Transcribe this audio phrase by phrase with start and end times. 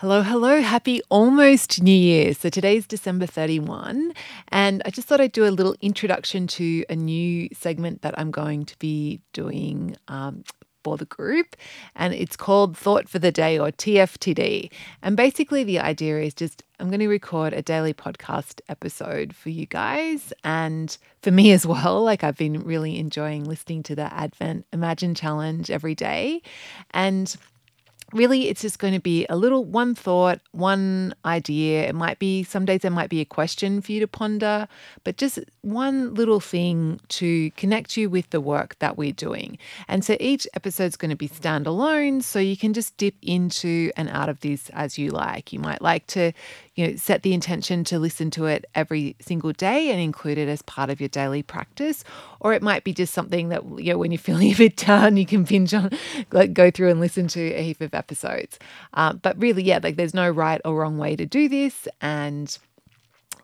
[0.00, 0.60] Hello, hello.
[0.60, 2.32] Happy almost New Year.
[2.32, 4.14] So today's December 31,
[4.46, 8.30] and I just thought I'd do a little introduction to a new segment that I'm
[8.30, 10.44] going to be doing um,
[10.84, 11.56] for the group,
[11.96, 14.70] and it's called Thought for the Day or TFTD.
[15.02, 19.48] And basically, the idea is just I'm going to record a daily podcast episode for
[19.48, 22.04] you guys and for me as well.
[22.04, 26.40] Like, I've been really enjoying listening to the Advent Imagine Challenge every day.
[26.92, 27.36] And
[28.12, 31.86] really it's just going to be a little one thought, one idea.
[31.88, 34.68] It might be some days there might be a question for you to ponder,
[35.04, 39.58] but just one little thing to connect you with the work that we're doing.
[39.88, 43.90] And so each episode is going to be standalone, so you can just dip into
[43.96, 45.52] and out of this as you like.
[45.52, 46.32] You might like to,
[46.78, 50.48] you know, set the intention to listen to it every single day and include it
[50.48, 52.04] as part of your daily practice,
[52.38, 55.16] or it might be just something that you know when you're feeling a bit down,
[55.16, 55.90] you can binge on,
[56.30, 58.60] like go through and listen to a heap of episodes.
[58.94, 62.56] Um, but really, yeah, like there's no right or wrong way to do this, and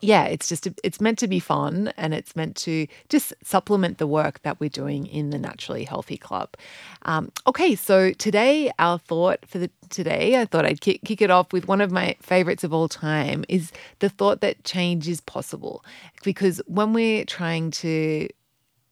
[0.04, 3.98] yeah, it's just a, it's meant to be fun and it's meant to just supplement
[3.98, 6.56] the work that we're doing in the Naturally Healthy Club.
[7.02, 11.30] Um, okay, so today our thought for the today, I thought I'd kick, kick it
[11.30, 15.20] off with one of my favorites of all time is the thought that change is
[15.22, 15.84] possible
[16.22, 18.28] because when we're trying to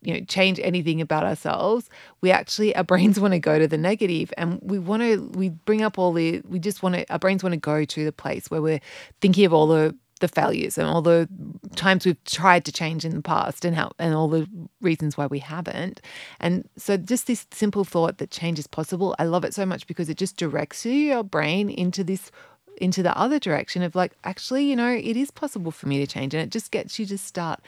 [0.04, 1.88] you know change anything about ourselves
[2.22, 5.50] we actually our brains want to go to the negative and we want to we
[5.50, 8.10] bring up all the we just want to our brains want to go to the
[8.10, 8.80] place where we're
[9.20, 11.28] thinking of all the the failures and all the
[11.76, 14.48] times we've tried to change in the past and how and all the
[14.80, 16.00] reasons why we haven't
[16.40, 19.86] and so just this simple thought that change is possible i love it so much
[19.86, 22.30] because it just directs you, your brain into this
[22.78, 26.06] into the other direction of like actually you know it is possible for me to
[26.06, 27.60] change and it just gets you to start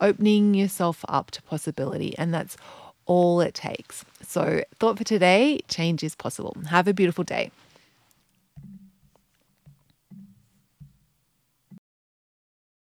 [0.00, 2.16] opening yourself up to possibility.
[2.18, 2.56] And that's
[3.06, 4.04] all it takes.
[4.22, 6.56] So, thought for today change is possible.
[6.68, 7.50] Have a beautiful day.